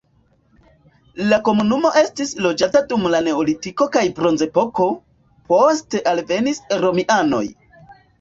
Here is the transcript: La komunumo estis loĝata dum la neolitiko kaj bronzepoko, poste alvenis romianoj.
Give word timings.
La 1.31 1.37
komunumo 1.49 1.91
estis 2.01 2.31
loĝata 2.45 2.81
dum 2.91 3.05
la 3.15 3.19
neolitiko 3.27 3.87
kaj 3.97 4.03
bronzepoko, 4.21 4.87
poste 5.53 6.03
alvenis 6.13 6.63
romianoj. 6.85 7.43